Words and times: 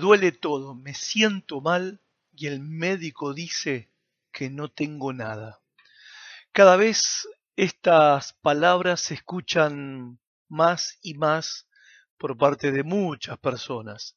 Duele 0.00 0.32
todo, 0.32 0.74
me 0.74 0.94
siento 0.94 1.60
mal 1.60 2.00
y 2.32 2.46
el 2.46 2.60
médico 2.60 3.34
dice 3.34 3.92
que 4.32 4.50
no 4.50 4.68
tengo 4.68 5.12
nada. 5.12 5.60
Cada 6.52 6.76
vez 6.76 7.28
estas 7.56 8.32
palabras 8.32 9.00
se 9.00 9.14
escuchan 9.14 10.18
más 10.48 10.98
y 11.02 11.14
más 11.14 11.68
por 12.16 12.36
parte 12.36 12.72
de 12.72 12.82
muchas 12.82 13.38
personas. 13.38 14.16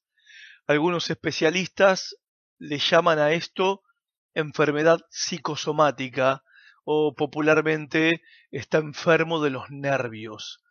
Algunos 0.67 1.09
especialistas 1.09 2.15
le 2.57 2.79
llaman 2.79 3.19
a 3.19 3.33
esto 3.33 3.83
enfermedad 4.33 5.01
psicosomática 5.09 6.43
o 6.85 7.13
popularmente 7.15 8.21
está 8.51 8.77
enfermo 8.77 9.41
de 9.41 9.49
los 9.49 9.69
nervios. 9.69 10.63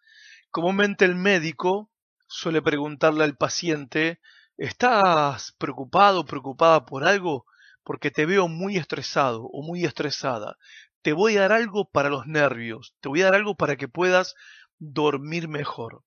Comúnmente 0.50 1.04
el 1.04 1.14
médico 1.14 1.90
suele 2.26 2.62
preguntarle 2.62 3.24
al 3.24 3.36
paciente, 3.36 4.20
¿estás 4.56 5.52
preocupado 5.58 6.24
preocupada 6.24 6.84
por 6.86 7.04
algo? 7.04 7.46
Porque 7.84 8.10
te 8.10 8.26
veo 8.26 8.48
muy 8.48 8.76
estresado 8.76 9.44
o 9.44 9.62
muy 9.62 9.84
estresada. 9.84 10.56
Te 11.02 11.12
voy 11.12 11.36
a 11.36 11.42
dar 11.42 11.52
algo 11.52 11.90
para 11.90 12.08
los 12.08 12.26
nervios, 12.26 12.94
te 13.00 13.08
voy 13.08 13.22
a 13.22 13.26
dar 13.26 13.34
algo 13.34 13.56
para 13.56 13.76
que 13.76 13.88
puedas 13.88 14.34
dormir 14.78 15.48
mejor. 15.48 16.04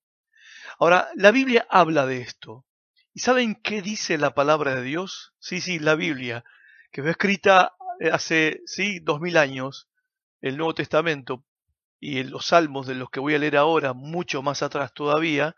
Ahora, 0.78 1.08
la 1.14 1.30
Biblia 1.30 1.66
habla 1.70 2.06
de 2.06 2.20
esto. 2.20 2.64
¿Y 3.12 3.20
saben 3.20 3.54
qué 3.54 3.82
dice 3.82 4.18
la 4.18 4.34
palabra 4.34 4.74
de 4.74 4.82
Dios? 4.82 5.32
Sí, 5.38 5.60
sí, 5.60 5.78
la 5.78 5.94
Biblia, 5.94 6.44
que 6.92 7.02
fue 7.02 7.12
escrita 7.12 7.72
eh, 8.00 8.10
hace, 8.10 8.60
sí, 8.66 9.00
dos 9.00 9.20
mil 9.20 9.36
años, 9.38 9.88
el 10.40 10.56
Nuevo 10.56 10.74
Testamento 10.74 11.44
y 11.98 12.22
los 12.24 12.46
salmos 12.46 12.86
de 12.86 12.94
los 12.94 13.10
que 13.10 13.20
voy 13.20 13.34
a 13.34 13.38
leer 13.38 13.56
ahora, 13.56 13.94
mucho 13.94 14.42
más 14.42 14.62
atrás 14.62 14.92
todavía, 14.92 15.56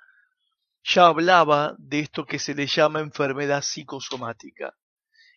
ya 0.88 1.06
hablaba 1.06 1.76
de 1.78 2.00
esto 2.00 2.24
que 2.24 2.38
se 2.38 2.54
le 2.54 2.66
llama 2.66 3.00
enfermedad 3.00 3.60
psicosomática. 3.60 4.74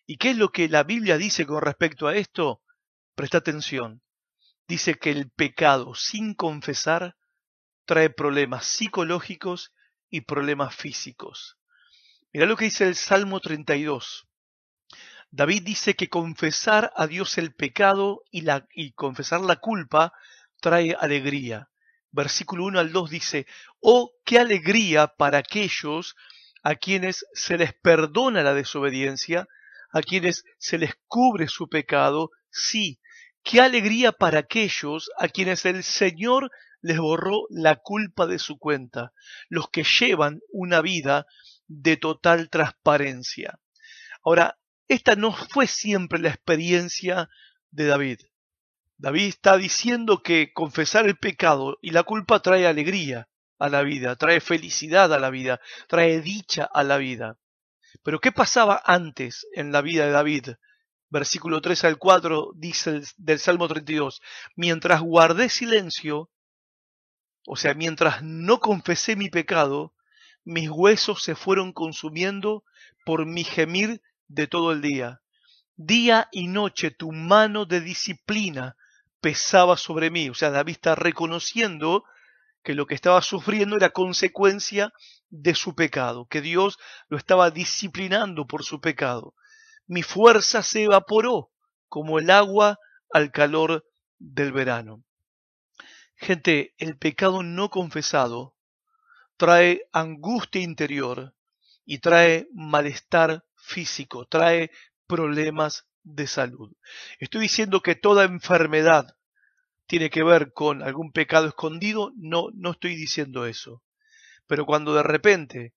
¿Y 0.06 0.16
qué 0.16 0.30
es 0.30 0.38
lo 0.38 0.50
que 0.50 0.66
la 0.68 0.82
Biblia 0.82 1.18
dice 1.18 1.46
con 1.46 1.60
respecto 1.60 2.08
a 2.08 2.16
esto? 2.16 2.62
Presta 3.14 3.38
atención. 3.38 4.02
Dice 4.66 4.94
que 4.94 5.10
el 5.10 5.30
pecado 5.30 5.94
sin 5.94 6.34
confesar 6.34 7.16
trae 7.84 8.08
problemas 8.08 8.64
psicológicos 8.64 9.72
y 10.08 10.22
problemas 10.22 10.74
físicos. 10.74 11.58
Mira 12.32 12.46
lo 12.46 12.56
que 12.56 12.64
dice 12.66 12.88
el 12.88 12.94
Salmo 12.94 13.40
32. 13.40 14.26
David 15.30 15.64
dice 15.64 15.94
que 15.94 16.08
confesar 16.08 16.92
a 16.96 17.06
Dios 17.06 17.36
el 17.36 17.54
pecado 17.54 18.22
y 18.30 18.92
confesar 18.92 19.42
la 19.42 19.56
culpa 19.56 20.14
trae 20.60 20.96
alegría. 20.98 21.71
Versículo 22.12 22.66
1 22.66 22.78
al 22.78 22.92
2 22.92 23.10
dice, 23.10 23.46
oh, 23.80 24.12
qué 24.24 24.38
alegría 24.38 25.08
para 25.08 25.38
aquellos 25.38 26.14
a 26.62 26.74
quienes 26.76 27.26
se 27.32 27.58
les 27.58 27.74
perdona 27.74 28.42
la 28.42 28.54
desobediencia, 28.54 29.48
a 29.92 30.02
quienes 30.02 30.44
se 30.58 30.78
les 30.78 30.92
cubre 31.08 31.48
su 31.48 31.68
pecado, 31.68 32.30
sí, 32.50 33.00
qué 33.42 33.60
alegría 33.60 34.12
para 34.12 34.40
aquellos 34.40 35.10
a 35.18 35.28
quienes 35.28 35.64
el 35.64 35.82
Señor 35.82 36.50
les 36.82 36.98
borró 36.98 37.46
la 37.50 37.76
culpa 37.76 38.26
de 38.26 38.38
su 38.38 38.58
cuenta, 38.58 39.12
los 39.48 39.70
que 39.70 39.84
llevan 39.84 40.40
una 40.50 40.80
vida 40.80 41.26
de 41.66 41.96
total 41.96 42.50
transparencia. 42.50 43.58
Ahora, 44.24 44.58
esta 44.88 45.16
no 45.16 45.32
fue 45.32 45.66
siempre 45.66 46.18
la 46.18 46.28
experiencia 46.28 47.28
de 47.70 47.86
David. 47.86 48.20
David 49.02 49.26
está 49.30 49.56
diciendo 49.56 50.22
que 50.22 50.52
confesar 50.52 51.06
el 51.06 51.16
pecado 51.16 51.76
y 51.82 51.90
la 51.90 52.04
culpa 52.04 52.38
trae 52.38 52.68
alegría 52.68 53.28
a 53.58 53.68
la 53.68 53.82
vida, 53.82 54.14
trae 54.14 54.40
felicidad 54.40 55.12
a 55.12 55.18
la 55.18 55.28
vida, 55.28 55.60
trae 55.88 56.20
dicha 56.20 56.70
a 56.72 56.84
la 56.84 56.98
vida. 56.98 57.36
Pero 58.04 58.20
¿qué 58.20 58.30
pasaba 58.30 58.80
antes 58.84 59.48
en 59.54 59.72
la 59.72 59.80
vida 59.80 60.06
de 60.06 60.12
David? 60.12 60.50
Versículo 61.10 61.60
3 61.60 61.82
al 61.82 61.98
4 61.98 62.52
dice 62.54 63.02
del 63.16 63.40
Salmo 63.40 63.66
32, 63.66 64.22
mientras 64.54 65.00
guardé 65.00 65.48
silencio, 65.48 66.30
o 67.44 67.56
sea, 67.56 67.74
mientras 67.74 68.22
no 68.22 68.60
confesé 68.60 69.16
mi 69.16 69.30
pecado, 69.30 69.96
mis 70.44 70.70
huesos 70.70 71.24
se 71.24 71.34
fueron 71.34 71.72
consumiendo 71.72 72.62
por 73.04 73.26
mi 73.26 73.42
gemir 73.42 74.00
de 74.28 74.46
todo 74.46 74.70
el 74.70 74.80
día. 74.80 75.22
Día 75.74 76.28
y 76.30 76.46
noche 76.46 76.92
tu 76.92 77.10
mano 77.10 77.64
de 77.64 77.80
disciplina 77.80 78.76
pesaba 79.22 79.78
sobre 79.78 80.10
mí. 80.10 80.28
O 80.28 80.34
sea, 80.34 80.50
David 80.50 80.72
está 80.72 80.94
reconociendo 80.94 82.04
que 82.62 82.74
lo 82.74 82.86
que 82.86 82.94
estaba 82.94 83.22
sufriendo 83.22 83.76
era 83.76 83.90
consecuencia 83.90 84.92
de 85.30 85.54
su 85.54 85.74
pecado, 85.74 86.26
que 86.26 86.42
Dios 86.42 86.78
lo 87.08 87.16
estaba 87.16 87.50
disciplinando 87.50 88.46
por 88.46 88.64
su 88.64 88.80
pecado. 88.80 89.34
Mi 89.86 90.02
fuerza 90.02 90.62
se 90.62 90.84
evaporó 90.84 91.50
como 91.88 92.18
el 92.18 92.30
agua 92.30 92.78
al 93.10 93.32
calor 93.32 93.84
del 94.18 94.52
verano. 94.52 95.02
Gente, 96.16 96.74
el 96.78 96.98
pecado 96.98 97.42
no 97.42 97.70
confesado 97.70 98.54
trae 99.36 99.88
angustia 99.92 100.62
interior 100.62 101.34
y 101.84 101.98
trae 101.98 102.46
malestar 102.52 103.44
físico, 103.56 104.26
trae 104.26 104.70
problemas 105.06 105.86
de 106.04 106.26
salud. 106.26 106.72
Estoy 107.18 107.42
diciendo 107.42 107.80
que 107.80 107.94
toda 107.94 108.24
enfermedad 108.24 109.16
tiene 109.86 110.10
que 110.10 110.22
ver 110.22 110.52
con 110.52 110.82
algún 110.82 111.12
pecado 111.12 111.48
escondido, 111.48 112.12
no, 112.16 112.48
no 112.54 112.72
estoy 112.72 112.96
diciendo 112.96 113.46
eso. 113.46 113.82
Pero 114.46 114.66
cuando 114.66 114.94
de 114.94 115.02
repente 115.02 115.74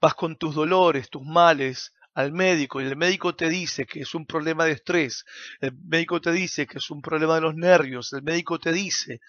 vas 0.00 0.14
con 0.14 0.36
tus 0.36 0.54
dolores, 0.54 1.10
tus 1.10 1.22
males 1.22 1.92
al 2.14 2.32
médico 2.32 2.80
y 2.80 2.84
el 2.84 2.96
médico 2.96 3.34
te 3.34 3.48
dice 3.48 3.84
que 3.84 4.00
es 4.00 4.14
un 4.14 4.26
problema 4.26 4.64
de 4.64 4.72
estrés, 4.72 5.24
el 5.60 5.72
médico 5.84 6.20
te 6.20 6.32
dice 6.32 6.66
que 6.66 6.78
es 6.78 6.90
un 6.90 7.02
problema 7.02 7.34
de 7.34 7.42
los 7.42 7.54
nervios, 7.54 8.12
el 8.14 8.22
médico 8.22 8.58
te 8.58 8.72
dice 8.72 9.20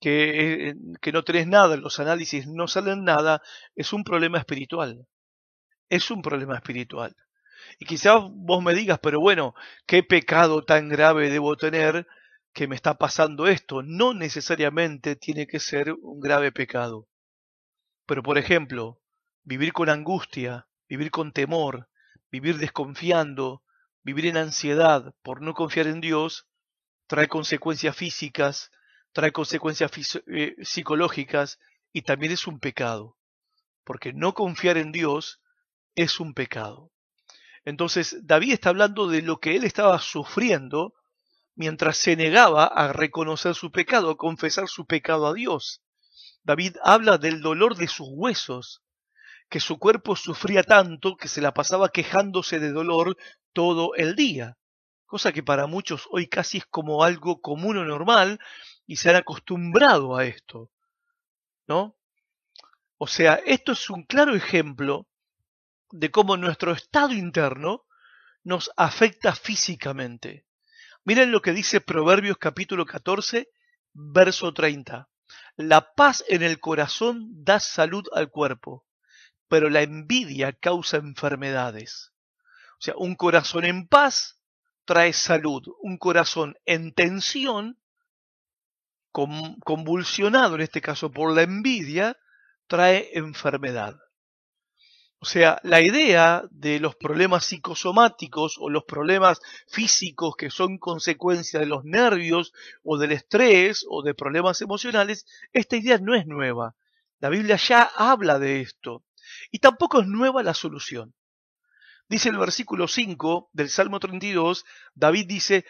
que, 0.00 0.70
eh, 0.70 0.74
que 1.00 1.12
no 1.12 1.22
tenés 1.22 1.46
nada, 1.46 1.76
los 1.76 2.00
análisis 2.00 2.46
no 2.48 2.66
salen 2.66 3.04
nada, 3.04 3.42
es 3.76 3.92
un 3.92 4.02
problema 4.02 4.38
espiritual. 4.38 5.06
Es 5.88 6.10
un 6.10 6.22
problema 6.22 6.56
espiritual. 6.56 7.14
Y 7.78 7.86
quizás 7.86 8.22
vos 8.30 8.62
me 8.62 8.74
digas, 8.74 8.98
pero 9.02 9.20
bueno, 9.20 9.54
¿qué 9.86 10.02
pecado 10.02 10.62
tan 10.62 10.88
grave 10.88 11.30
debo 11.30 11.56
tener 11.56 12.06
que 12.52 12.68
me 12.68 12.76
está 12.76 12.98
pasando 12.98 13.46
esto? 13.46 13.82
No 13.82 14.14
necesariamente 14.14 15.16
tiene 15.16 15.46
que 15.46 15.60
ser 15.60 15.92
un 15.92 16.20
grave 16.20 16.52
pecado. 16.52 17.08
Pero 18.06 18.22
por 18.22 18.38
ejemplo, 18.38 19.00
vivir 19.44 19.72
con 19.72 19.88
angustia, 19.88 20.66
vivir 20.88 21.10
con 21.10 21.32
temor, 21.32 21.88
vivir 22.30 22.58
desconfiando, 22.58 23.62
vivir 24.02 24.26
en 24.26 24.36
ansiedad 24.36 25.14
por 25.22 25.42
no 25.42 25.54
confiar 25.54 25.86
en 25.86 26.00
Dios, 26.00 26.46
trae 27.06 27.28
consecuencias 27.28 27.96
físicas, 27.96 28.70
trae 29.12 29.32
consecuencias 29.32 29.90
eh, 30.26 30.56
psicológicas 30.62 31.58
y 31.92 32.02
también 32.02 32.32
es 32.32 32.46
un 32.46 32.58
pecado. 32.58 33.16
Porque 33.84 34.12
no 34.12 34.32
confiar 34.34 34.76
en 34.76 34.92
Dios 34.92 35.40
es 35.94 36.20
un 36.20 36.34
pecado. 36.34 36.91
Entonces 37.64 38.16
David 38.22 38.54
está 38.54 38.70
hablando 38.70 39.06
de 39.06 39.22
lo 39.22 39.38
que 39.38 39.56
él 39.56 39.64
estaba 39.64 39.98
sufriendo 40.00 40.94
mientras 41.54 41.96
se 41.96 42.16
negaba 42.16 42.64
a 42.64 42.92
reconocer 42.92 43.54
su 43.54 43.70
pecado, 43.70 44.10
a 44.10 44.16
confesar 44.16 44.68
su 44.68 44.86
pecado 44.86 45.26
a 45.26 45.34
Dios. 45.34 45.82
David 46.42 46.76
habla 46.82 47.18
del 47.18 47.40
dolor 47.40 47.76
de 47.76 47.86
sus 47.86 48.08
huesos, 48.10 48.82
que 49.48 49.60
su 49.60 49.78
cuerpo 49.78 50.16
sufría 50.16 50.64
tanto 50.64 51.16
que 51.16 51.28
se 51.28 51.40
la 51.40 51.52
pasaba 51.54 51.90
quejándose 51.90 52.58
de 52.58 52.72
dolor 52.72 53.16
todo 53.52 53.94
el 53.94 54.16
día, 54.16 54.56
cosa 55.06 55.32
que 55.32 55.42
para 55.42 55.66
muchos 55.66 56.08
hoy 56.10 56.26
casi 56.26 56.58
es 56.58 56.66
como 56.66 57.04
algo 57.04 57.40
común 57.40 57.76
o 57.76 57.84
normal 57.84 58.40
y 58.86 58.96
se 58.96 59.10
han 59.10 59.16
acostumbrado 59.16 60.16
a 60.16 60.24
esto. 60.24 60.70
¿No? 61.68 61.96
O 62.98 63.06
sea, 63.06 63.34
esto 63.34 63.72
es 63.72 63.90
un 63.90 64.04
claro 64.04 64.34
ejemplo 64.34 65.06
de 65.92 66.10
cómo 66.10 66.36
nuestro 66.36 66.72
estado 66.72 67.12
interno 67.12 67.84
nos 68.42 68.72
afecta 68.76 69.34
físicamente. 69.34 70.46
Miren 71.04 71.30
lo 71.30 71.42
que 71.42 71.52
dice 71.52 71.80
Proverbios 71.80 72.38
capítulo 72.38 72.86
14, 72.86 73.48
verso 73.92 74.52
30. 74.54 75.08
La 75.56 75.94
paz 75.94 76.24
en 76.28 76.42
el 76.42 76.60
corazón 76.60 77.28
da 77.44 77.60
salud 77.60 78.04
al 78.14 78.30
cuerpo, 78.30 78.86
pero 79.48 79.68
la 79.68 79.82
envidia 79.82 80.54
causa 80.54 80.96
enfermedades. 80.96 82.12
O 82.78 82.80
sea, 82.80 82.94
un 82.96 83.14
corazón 83.14 83.66
en 83.66 83.86
paz 83.86 84.40
trae 84.86 85.12
salud, 85.12 85.62
un 85.82 85.98
corazón 85.98 86.56
en 86.64 86.94
tensión, 86.94 87.78
convulsionado 89.12 90.54
en 90.54 90.62
este 90.62 90.80
caso 90.80 91.12
por 91.12 91.34
la 91.34 91.42
envidia, 91.42 92.16
trae 92.66 93.10
enfermedad. 93.12 93.98
O 95.22 95.24
sea, 95.24 95.60
la 95.62 95.80
idea 95.80 96.42
de 96.50 96.80
los 96.80 96.96
problemas 96.96 97.44
psicosomáticos 97.44 98.56
o 98.58 98.68
los 98.68 98.82
problemas 98.82 99.40
físicos 99.68 100.34
que 100.34 100.50
son 100.50 100.78
consecuencia 100.78 101.60
de 101.60 101.66
los 101.66 101.84
nervios 101.84 102.52
o 102.82 102.98
del 102.98 103.12
estrés 103.12 103.86
o 103.88 104.02
de 104.02 104.14
problemas 104.14 104.60
emocionales, 104.62 105.24
esta 105.52 105.76
idea 105.76 105.98
no 105.98 106.16
es 106.16 106.26
nueva. 106.26 106.74
La 107.20 107.28
Biblia 107.28 107.54
ya 107.54 107.84
habla 107.84 108.40
de 108.40 108.62
esto. 108.62 109.04
Y 109.52 109.60
tampoco 109.60 110.00
es 110.00 110.08
nueva 110.08 110.42
la 110.42 110.54
solución. 110.54 111.14
Dice 112.08 112.30
el 112.30 112.38
versículo 112.38 112.88
5 112.88 113.50
del 113.52 113.68
Salmo 113.68 114.00
32, 114.00 114.64
David 114.92 115.26
dice 115.28 115.64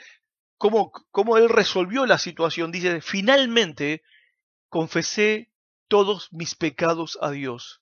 cómo, 0.57 0.93
cómo 1.11 1.37
él 1.37 1.51
resolvió 1.51 2.07
la 2.07 2.17
situación. 2.17 2.73
Dice, 2.73 3.03
finalmente 3.03 4.03
confesé 4.71 5.53
todos 5.89 6.33
mis 6.33 6.55
pecados 6.55 7.19
a 7.21 7.31
Dios 7.33 7.82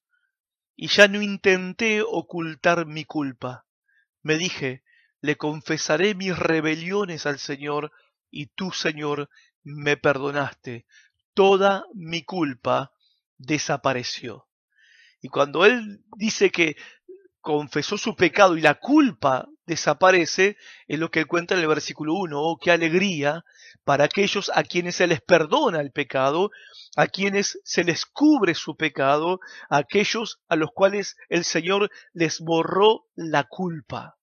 y 0.83 0.87
ya 0.89 1.09
no 1.09 1.21
intenté 1.21 2.01
ocultar 2.01 2.87
mi 2.87 3.05
culpa. 3.05 3.67
Me 4.23 4.39
dije, 4.39 4.83
le 5.21 5.37
confesaré 5.37 6.15
mis 6.15 6.35
rebeliones 6.39 7.27
al 7.27 7.39
Señor 7.39 7.93
y 8.31 8.47
tú, 8.47 8.73
Señor, 8.73 9.29
me 9.63 9.99
perdonaste. 9.99 10.87
Toda 11.35 11.85
mi 11.93 12.23
culpa 12.23 12.95
desapareció. 13.37 14.49
Y 15.21 15.29
cuando 15.29 15.67
él 15.67 16.03
dice 16.17 16.51
que 16.51 16.77
confesó 17.41 17.97
su 17.97 18.15
pecado 18.15 18.57
y 18.57 18.61
la 18.61 18.75
culpa 18.75 19.49
desaparece, 19.67 20.57
es 20.89 20.99
lo 20.99 21.11
que 21.11 21.25
cuenta 21.25 21.55
en 21.55 21.61
el 21.61 21.69
versículo 21.69 22.15
1. 22.15 22.41
Oh, 22.41 22.59
qué 22.59 22.71
alegría 22.71 23.45
para 23.85 24.05
aquellos 24.05 24.51
a 24.55 24.63
quienes 24.63 24.97
se 24.97 25.07
les 25.07 25.21
perdona 25.21 25.81
el 25.81 25.93
pecado, 25.93 26.51
a 26.97 27.07
quienes 27.07 27.59
se 27.65 27.85
les 27.85 28.05
cubre 28.05 28.55
su 28.55 28.77
pecado, 28.77 29.41
a 29.69 29.79
aquellos 29.79 30.41
a 30.49 30.57
los 30.57 30.71
cuales 30.75 31.17
el 31.29 31.45
Señor 31.45 31.91
les 32.13 32.41
borró 32.41 33.07
la 33.15 33.45
culpa. 33.45 34.17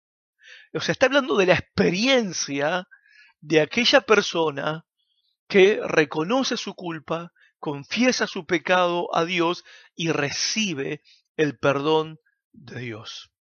O 0.74 0.80
sea, 0.80 0.92
está 0.92 1.08
hablando 1.08 1.38
de 1.38 1.48
la 1.48 1.54
experiencia 1.54 2.88
de 3.40 3.62
aquella 3.62 4.02
persona 4.02 4.86
que 5.48 5.80
reconoce 5.84 6.58
su 6.58 6.76
culpa, 6.76 7.32
confiesa 7.60 8.28
su 8.28 8.46
pecado 8.46 9.16
a 9.16 9.26
Dios 9.26 9.64
y 9.96 10.12
recibe 10.12 11.02
el 11.38 11.58
perdón 11.58 12.20
de 12.58 12.80
Dios. 12.80 13.32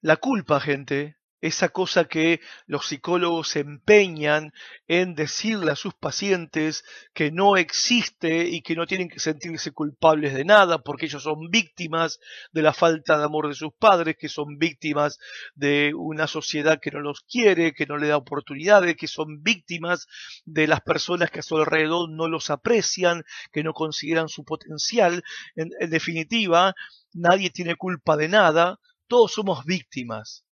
La 0.00 0.16
culpa, 0.16 0.60
gente, 0.60 1.16
esa 1.44 1.68
cosa 1.68 2.06
que 2.06 2.40
los 2.66 2.86
psicólogos 2.86 3.56
empeñan 3.56 4.54
en 4.88 5.14
decirle 5.14 5.72
a 5.72 5.76
sus 5.76 5.92
pacientes 5.92 6.86
que 7.12 7.30
no 7.30 7.58
existe 7.58 8.48
y 8.48 8.62
que 8.62 8.74
no 8.74 8.86
tienen 8.86 9.10
que 9.10 9.20
sentirse 9.20 9.70
culpables 9.72 10.32
de 10.32 10.46
nada 10.46 10.78
porque 10.78 11.04
ellos 11.04 11.22
son 11.22 11.50
víctimas 11.50 12.18
de 12.52 12.62
la 12.62 12.72
falta 12.72 13.18
de 13.18 13.24
amor 13.24 13.48
de 13.48 13.54
sus 13.54 13.74
padres, 13.74 14.16
que 14.18 14.30
son 14.30 14.56
víctimas 14.56 15.18
de 15.54 15.92
una 15.94 16.28
sociedad 16.28 16.80
que 16.80 16.90
no 16.90 17.00
los 17.00 17.20
quiere, 17.20 17.74
que 17.74 17.84
no 17.84 17.98
le 17.98 18.08
da 18.08 18.16
oportunidades, 18.16 18.96
que 18.96 19.06
son 19.06 19.42
víctimas 19.42 20.06
de 20.46 20.66
las 20.66 20.80
personas 20.80 21.30
que 21.30 21.40
a 21.40 21.42
su 21.42 21.58
alrededor 21.58 22.08
no 22.08 22.26
los 22.26 22.48
aprecian, 22.48 23.22
que 23.52 23.62
no 23.62 23.74
consideran 23.74 24.30
su 24.30 24.44
potencial. 24.46 25.22
En, 25.56 25.68
en 25.78 25.90
definitiva, 25.90 26.74
nadie 27.12 27.50
tiene 27.50 27.76
culpa 27.76 28.16
de 28.16 28.30
nada, 28.30 28.78
todos 29.08 29.34
somos 29.34 29.66
víctimas. 29.66 30.46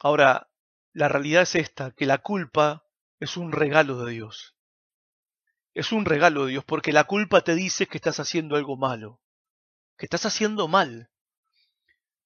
Ahora, 0.00 0.50
la 0.92 1.08
realidad 1.08 1.42
es 1.42 1.54
esta, 1.54 1.92
que 1.92 2.06
la 2.06 2.18
culpa 2.18 2.86
es 3.20 3.36
un 3.36 3.52
regalo 3.52 4.02
de 4.04 4.12
Dios. 4.12 4.56
Es 5.74 5.92
un 5.92 6.06
regalo 6.06 6.46
de 6.46 6.52
Dios 6.52 6.64
porque 6.64 6.92
la 6.92 7.04
culpa 7.04 7.42
te 7.42 7.54
dice 7.54 7.86
que 7.86 7.98
estás 7.98 8.18
haciendo 8.18 8.56
algo 8.56 8.76
malo, 8.76 9.20
que 9.98 10.06
estás 10.06 10.24
haciendo 10.24 10.68
mal. 10.68 11.10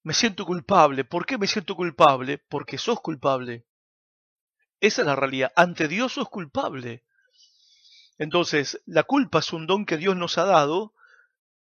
Me 0.02 0.14
siento 0.14 0.46
culpable. 0.46 1.04
¿Por 1.04 1.26
qué 1.26 1.36
me 1.36 1.48
siento 1.48 1.74
culpable? 1.74 2.38
Porque 2.38 2.78
sos 2.78 3.00
culpable. 3.00 3.66
Esa 4.80 5.02
es 5.02 5.06
la 5.06 5.16
realidad. 5.16 5.52
Ante 5.56 5.88
Dios 5.88 6.12
sos 6.12 6.28
culpable. 6.28 7.04
Entonces, 8.18 8.80
la 8.86 9.02
culpa 9.02 9.40
es 9.40 9.52
un 9.52 9.66
don 9.66 9.84
que 9.84 9.96
Dios 9.96 10.14
nos 10.14 10.38
ha 10.38 10.44
dado, 10.44 10.94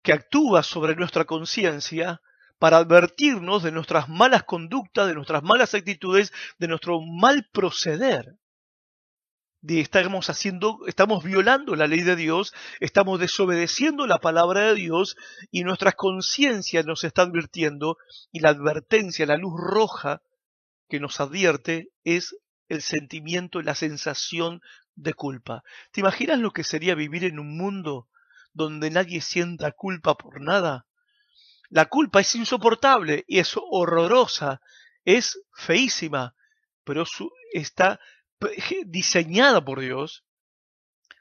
que 0.02 0.12
actúa 0.12 0.62
sobre 0.62 0.96
nuestra 0.96 1.24
conciencia 1.24 2.20
para 2.58 2.78
advertirnos 2.78 3.62
de 3.62 3.72
nuestras 3.72 4.08
malas 4.08 4.44
conductas, 4.44 5.06
de 5.08 5.14
nuestras 5.14 5.42
malas 5.42 5.74
actitudes, 5.74 6.32
de 6.58 6.68
nuestro 6.68 7.00
mal 7.00 7.48
proceder. 7.52 8.38
De 9.60 9.80
estamos 9.80 10.28
haciendo, 10.28 10.80
estamos 10.86 11.24
violando 11.24 11.74
la 11.74 11.86
ley 11.86 12.02
de 12.02 12.16
Dios, 12.16 12.52
estamos 12.80 13.18
desobedeciendo 13.18 14.06
la 14.06 14.18
palabra 14.18 14.60
de 14.68 14.74
Dios 14.74 15.16
y 15.50 15.64
nuestra 15.64 15.92
conciencia 15.92 16.82
nos 16.82 17.02
está 17.02 17.22
advirtiendo 17.22 17.96
y 18.30 18.40
la 18.40 18.50
advertencia, 18.50 19.24
la 19.24 19.36
luz 19.36 19.54
roja 19.58 20.20
que 20.88 21.00
nos 21.00 21.18
advierte 21.20 21.88
es 22.04 22.36
el 22.68 22.82
sentimiento, 22.82 23.62
la 23.62 23.74
sensación 23.74 24.60
de 24.96 25.14
culpa. 25.14 25.62
¿Te 25.92 26.00
imaginas 26.00 26.38
lo 26.38 26.52
que 26.52 26.64
sería 26.64 26.94
vivir 26.94 27.24
en 27.24 27.38
un 27.38 27.56
mundo 27.56 28.08
donde 28.52 28.90
nadie 28.90 29.20
sienta 29.20 29.72
culpa 29.72 30.14
por 30.14 30.40
nada? 30.40 30.86
La 31.74 31.86
culpa 31.86 32.20
es 32.20 32.32
insoportable 32.36 33.24
y 33.26 33.40
es 33.40 33.56
horrorosa, 33.56 34.60
es 35.04 35.40
feísima, 35.52 36.36
pero 36.84 37.02
está 37.52 37.98
diseñada 38.86 39.64
por 39.64 39.80
Dios 39.80 40.24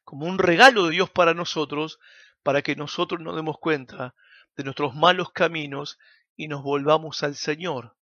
como 0.03 0.27
un 0.27 0.37
regalo 0.37 0.85
de 0.85 0.91
Dios 0.91 1.09
para 1.09 1.33
nosotros, 1.33 1.97
para 2.43 2.61
que 2.61 2.75
nosotros 2.75 3.19
nos 3.19 3.35
demos 3.35 3.57
cuenta 3.57 4.13
de 4.55 4.63
nuestros 4.63 4.93
malos 4.93 5.31
caminos 5.31 5.97
y 6.35 6.47
nos 6.47 6.61
volvamos 6.61 7.23
al 7.23 7.35
Señor, 7.35 7.97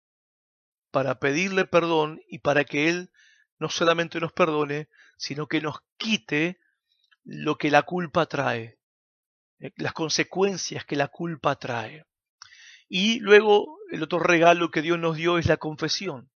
para 0.90 1.20
pedirle 1.20 1.66
perdón 1.66 2.20
y 2.28 2.40
para 2.40 2.64
que 2.64 2.90
Él 2.90 3.12
no 3.60 3.70
solamente 3.70 4.20
nos 4.20 4.34
perdone, 4.34 4.90
sino 5.18 5.46
que 5.46 5.62
nos 5.62 5.82
quite 5.98 6.60
lo 7.24 7.60
que 7.60 7.70
la 7.70 7.84
culpa 7.84 8.26
trae, 8.26 8.80
eh, 9.60 9.72
las 9.76 9.94
consecuencias 9.94 10.84
que 10.84 10.96
la 10.96 11.10
culpa 11.10 11.56
trae. 11.56 12.09
Y 12.90 13.20
luego 13.20 13.78
el 13.92 14.04
otro 14.04 14.20
regalo 14.20 14.72
que 14.72 14.82
Dios 14.82 15.00
nos 15.00 15.16
dio 15.16 15.38
es 15.38 15.46
la 15.46 15.58
confesión. 15.58 16.32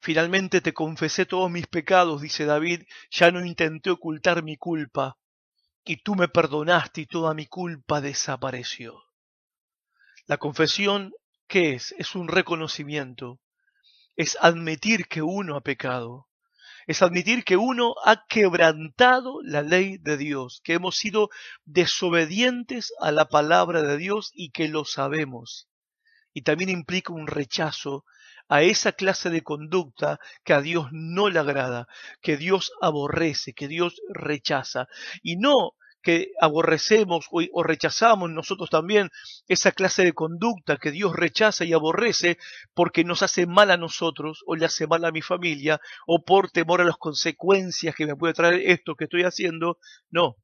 Finalmente 0.00 0.60
te 0.60 0.74
confesé 0.74 1.24
todos 1.24 1.50
mis 1.50 1.66
pecados, 1.66 2.20
dice 2.20 2.44
David, 2.44 2.82
ya 3.10 3.30
no 3.30 3.44
intenté 3.44 3.90
ocultar 3.90 4.44
mi 4.44 4.56
culpa, 4.56 5.16
y 5.84 5.96
tú 6.02 6.14
me 6.14 6.28
perdonaste 6.28 7.00
y 7.00 7.06
toda 7.06 7.32
mi 7.32 7.46
culpa 7.46 8.00
desapareció. 8.00 9.02
La 10.26 10.36
confesión, 10.36 11.12
¿qué 11.48 11.74
es? 11.74 11.92
Es 11.98 12.14
un 12.14 12.28
reconocimiento, 12.28 13.40
es 14.14 14.36
admitir 14.40 15.08
que 15.08 15.22
uno 15.22 15.56
ha 15.56 15.62
pecado, 15.62 16.28
es 16.86 17.02
admitir 17.02 17.44
que 17.44 17.56
uno 17.56 17.94
ha 18.04 18.24
quebrantado 18.26 19.40
la 19.42 19.62
ley 19.62 19.98
de 19.98 20.16
Dios, 20.16 20.60
que 20.62 20.74
hemos 20.74 20.96
sido 20.96 21.30
desobedientes 21.64 22.92
a 23.00 23.10
la 23.10 23.26
palabra 23.26 23.82
de 23.82 23.96
Dios 23.96 24.30
y 24.34 24.50
que 24.50 24.68
lo 24.68 24.84
sabemos. 24.84 25.68
Y 26.32 26.42
también 26.42 26.70
implica 26.70 27.12
un 27.12 27.26
rechazo 27.26 28.04
a 28.48 28.62
esa 28.62 28.92
clase 28.92 29.30
de 29.30 29.42
conducta 29.42 30.20
que 30.44 30.52
a 30.52 30.60
Dios 30.60 30.86
no 30.92 31.28
le 31.28 31.40
agrada, 31.40 31.88
que 32.22 32.36
Dios 32.36 32.72
aborrece, 32.80 33.52
que 33.52 33.66
Dios 33.66 34.00
rechaza. 34.08 34.86
Y 35.22 35.36
no 35.36 35.72
que 36.06 36.30
aborrecemos 36.40 37.26
o, 37.32 37.64
rechazamos 37.64 38.30
nosotros 38.30 38.70
también 38.70 39.10
esa 39.48 39.72
clase 39.72 40.04
de 40.04 40.12
conducta 40.12 40.76
que 40.76 40.92
Dios 40.92 41.16
rechaza 41.16 41.64
y 41.64 41.72
aborrece 41.72 42.38
porque 42.74 43.02
nos 43.02 43.24
hace 43.24 43.44
mal 43.44 43.72
a 43.72 43.76
nosotros 43.76 44.44
o 44.46 44.54
le 44.54 44.66
hace 44.66 44.86
mal 44.86 45.04
a 45.04 45.10
mi 45.10 45.20
familia 45.20 45.80
o 46.06 46.22
por 46.22 46.52
temor 46.52 46.80
a 46.80 46.84
las 46.84 46.96
consecuencias 46.96 47.96
que 47.96 48.06
me 48.06 48.14
puede 48.14 48.34
traer 48.34 48.70
esto 48.70 48.94
que 48.94 49.06
estoy 49.06 49.24
haciendo, 49.24 49.78
no, 50.08 50.36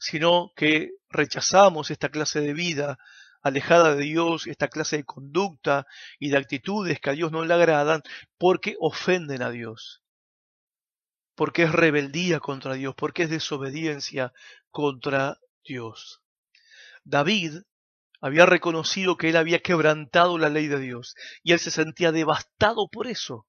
sino 0.00 0.50
que 0.56 0.90
rechazamos 1.10 1.92
esta 1.92 2.08
clase 2.08 2.40
de 2.40 2.52
vida 2.52 2.98
alejada 3.42 3.94
de 3.94 4.02
Dios, 4.02 4.48
esta 4.48 4.66
clase 4.66 4.96
de 4.96 5.04
conducta 5.04 5.86
y 6.18 6.30
de 6.30 6.38
actitudes 6.38 6.98
que 6.98 7.10
a 7.10 7.12
Dios 7.12 7.30
no 7.30 7.44
le 7.44 7.54
agradan 7.54 8.02
porque 8.36 8.74
ofenden 8.80 9.42
a 9.42 9.50
Dios 9.50 10.02
porque 11.36 11.64
es 11.64 11.72
rebeldía 11.72 12.40
contra 12.40 12.74
Dios, 12.74 12.94
porque 12.96 13.24
es 13.24 13.30
desobediencia 13.30 14.32
contra 14.70 15.38
Dios. 15.64 16.22
David 17.04 17.58
había 18.20 18.46
reconocido 18.46 19.16
que 19.16 19.28
él 19.28 19.36
había 19.36 19.60
quebrantado 19.60 20.38
la 20.38 20.48
ley 20.48 20.66
de 20.66 20.80
Dios 20.80 21.14
y 21.42 21.52
él 21.52 21.60
se 21.60 21.70
sentía 21.70 22.10
devastado 22.10 22.88
por 22.88 23.06
eso. 23.06 23.46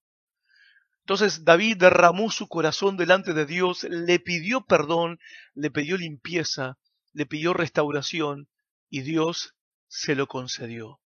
Entonces 0.99 1.45
David 1.45 1.77
derramó 1.77 2.29
su 2.29 2.49
corazón 2.49 2.97
delante 2.97 3.33
de 3.33 3.45
Dios, 3.45 3.83
le 3.83 4.19
pidió 4.19 4.65
perdón, 4.65 5.19
le 5.55 5.71
pidió 5.71 5.97
limpieza, 5.97 6.77
le 7.13 7.25
pidió 7.25 7.53
restauración 7.53 8.49
y 8.89 9.01
Dios 9.01 9.55
se 9.87 10.15
lo 10.15 10.27
concedió. 10.27 10.99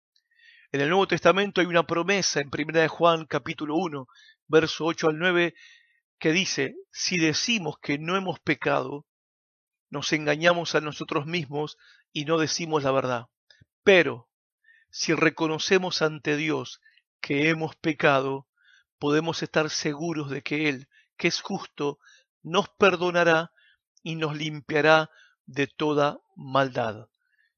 En 0.71 0.81
el 0.81 0.91
Nuevo 0.91 1.09
Testamento 1.09 1.61
hay 1.61 1.67
una 1.67 1.87
promesa 1.87 2.41
en 2.41 2.51
1 2.57 2.79
de 2.79 2.89
Juan 2.89 3.27
capítulo 3.27 3.75
1, 3.75 4.07
verso 4.47 4.85
8 4.85 5.09
al 5.09 5.19
9, 5.19 5.55
que 6.19 6.33
dice, 6.33 6.77
si 6.91 7.19
decimos 7.19 7.79
que 7.81 7.99
no 7.99 8.17
hemos 8.17 8.41
pecado, 8.41 9.07
nos 9.91 10.13
engañamos 10.13 10.75
a 10.75 10.81
nosotros 10.81 11.27
mismos 11.27 11.79
y 12.13 12.25
no 12.25 12.39
decimos 12.39 12.83
la 12.83 12.93
verdad. 12.93 13.27
Pero, 13.83 14.29
si 14.91 15.15
reconocemos 15.15 16.03
ante 16.03 16.37
Dios 16.37 16.81
que 17.21 17.49
hemos 17.49 17.77
pecado, 17.77 18.47
podemos 18.99 19.43
estar 19.43 19.71
seguros 19.71 20.31
de 20.31 20.43
que 20.43 20.69
Él, 20.69 20.89
que 21.17 21.29
es 21.29 21.41
justo, 21.41 21.99
nos 22.43 22.69
perdonará 22.69 23.53
y 24.03 24.17
nos 24.17 24.37
limpiará 24.37 25.11
de 25.47 25.67
toda 25.67 26.21
maldad. 26.37 27.09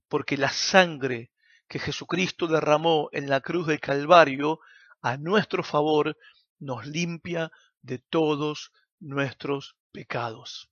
Porque 0.09 0.37
la 0.37 0.51
sangre 0.51 1.31
que 1.69 1.79
Jesucristo 1.79 2.47
derramó 2.47 3.09
en 3.13 3.29
la 3.29 3.41
cruz 3.41 3.67
del 3.67 3.81
Calvario 3.81 4.61
a 5.03 5.17
nuestro 5.17 5.63
favor, 5.63 6.17
nos 6.59 6.87
limpia 6.87 7.51
de 7.83 7.99
todos 7.99 8.73
nuestros 8.99 9.77
pecados. 9.93 10.71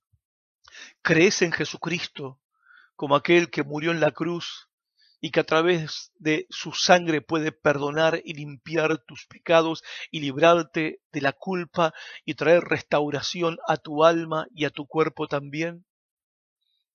¿Crees 1.01 1.41
en 1.41 1.51
Jesucristo 1.51 2.39
como 2.95 3.15
aquel 3.15 3.49
que 3.49 3.63
murió 3.63 3.91
en 3.91 3.99
la 3.99 4.11
cruz 4.11 4.69
y 5.21 5.31
que 5.31 5.41
a 5.41 5.45
través 5.45 6.11
de 6.15 6.45
su 6.49 6.71
sangre 6.71 7.21
puede 7.21 7.51
perdonar 7.51 8.21
y 8.23 8.33
limpiar 8.33 8.99
tus 8.99 9.25
pecados 9.25 9.83
y 10.11 10.21
librarte 10.21 11.01
de 11.11 11.21
la 11.21 11.33
culpa 11.33 11.93
y 12.23 12.35
traer 12.35 12.63
restauración 12.63 13.57
a 13.67 13.77
tu 13.77 14.05
alma 14.05 14.47
y 14.53 14.65
a 14.65 14.69
tu 14.69 14.85
cuerpo 14.85 15.27
también? 15.27 15.85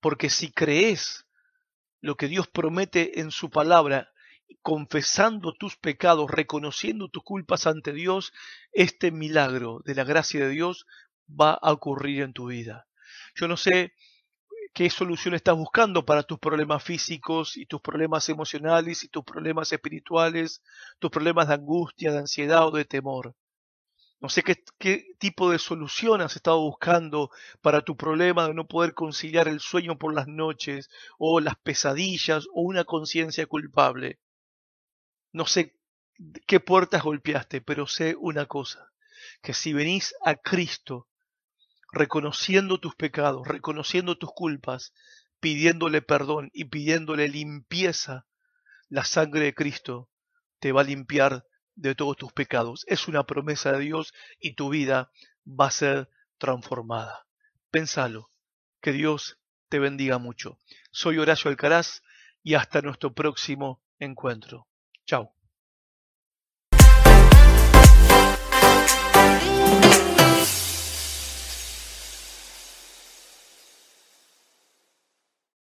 Porque 0.00 0.30
si 0.30 0.50
crees 0.52 1.26
lo 2.00 2.16
que 2.16 2.28
Dios 2.28 2.48
promete 2.48 3.20
en 3.20 3.30
su 3.30 3.50
palabra, 3.50 4.13
confesando 4.62 5.52
tus 5.52 5.76
pecados, 5.76 6.30
reconociendo 6.30 7.08
tus 7.08 7.22
culpas 7.22 7.66
ante 7.66 7.92
Dios, 7.92 8.32
este 8.72 9.10
milagro 9.10 9.82
de 9.84 9.94
la 9.94 10.04
gracia 10.04 10.40
de 10.40 10.50
Dios 10.50 10.86
va 11.28 11.52
a 11.52 11.72
ocurrir 11.72 12.22
en 12.22 12.32
tu 12.32 12.46
vida. 12.46 12.86
Yo 13.34 13.48
no 13.48 13.56
sé 13.56 13.92
qué 14.72 14.90
solución 14.90 15.34
estás 15.34 15.56
buscando 15.56 16.04
para 16.04 16.22
tus 16.22 16.38
problemas 16.38 16.82
físicos 16.82 17.56
y 17.56 17.66
tus 17.66 17.80
problemas 17.80 18.28
emocionales 18.28 19.04
y 19.04 19.08
tus 19.08 19.24
problemas 19.24 19.72
espirituales, 19.72 20.62
tus 20.98 21.10
problemas 21.10 21.48
de 21.48 21.54
angustia, 21.54 22.10
de 22.12 22.18
ansiedad 22.18 22.66
o 22.66 22.70
de 22.70 22.84
temor. 22.84 23.34
No 24.20 24.28
sé 24.30 24.42
qué, 24.42 24.64
qué, 24.78 25.04
tipo 25.18 25.50
de 25.50 25.58
solución 25.58 26.22
has 26.22 26.34
estado 26.36 26.60
buscando 26.60 27.30
para 27.60 27.82
tu 27.82 27.96
problema 27.96 28.48
de 28.48 28.54
no 28.54 28.66
poder 28.66 28.94
conciliar 28.94 29.46
el 29.48 29.60
sueño 29.60 29.98
por 29.98 30.14
las 30.14 30.26
noches 30.26 30.88
o 31.18 31.40
las 31.40 31.56
pesadillas 31.56 32.46
o 32.54 32.62
una 32.62 32.84
conciencia 32.84 33.46
culpable. 33.46 34.18
No 35.34 35.46
sé 35.46 35.76
qué 36.46 36.60
puertas 36.60 37.02
golpeaste, 37.02 37.60
pero 37.60 37.88
sé 37.88 38.14
una 38.16 38.46
cosa, 38.46 38.92
que 39.42 39.52
si 39.52 39.72
venís 39.72 40.14
a 40.24 40.36
Cristo 40.36 41.08
reconociendo 41.90 42.78
tus 42.78 42.94
pecados, 42.94 43.46
reconociendo 43.46 44.16
tus 44.16 44.30
culpas, 44.32 44.92
pidiéndole 45.40 46.02
perdón 46.02 46.50
y 46.54 46.66
pidiéndole 46.66 47.26
limpieza, 47.26 48.26
la 48.88 49.04
sangre 49.04 49.40
de 49.46 49.54
Cristo 49.54 50.08
te 50.60 50.70
va 50.70 50.82
a 50.82 50.84
limpiar 50.84 51.44
de 51.74 51.96
todos 51.96 52.16
tus 52.16 52.32
pecados. 52.32 52.84
Es 52.86 53.08
una 53.08 53.24
promesa 53.24 53.72
de 53.72 53.80
Dios 53.80 54.14
y 54.38 54.54
tu 54.54 54.68
vida 54.68 55.10
va 55.44 55.66
a 55.66 55.72
ser 55.72 56.08
transformada. 56.38 57.26
Pénsalo. 57.72 58.30
Que 58.80 58.92
Dios 58.92 59.40
te 59.68 59.80
bendiga 59.80 60.18
mucho. 60.18 60.60
Soy 60.92 61.18
Horacio 61.18 61.50
Alcaraz 61.50 62.02
y 62.44 62.54
hasta 62.54 62.82
nuestro 62.82 63.14
próximo 63.14 63.82
encuentro. 63.98 64.68
Ciao. 65.06 65.32